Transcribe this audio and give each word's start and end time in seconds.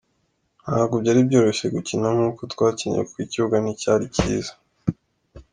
Ntabwo 0.63 0.95
byari 1.01 1.19
byoroshye 1.27 1.65
gukina 1.75 2.07
nkuko 2.15 2.41
twakinnye 2.53 3.01
kuko 3.07 3.17
ikibuga 3.25 3.55
nticyari 3.59 4.05
cyiza. 4.15 4.53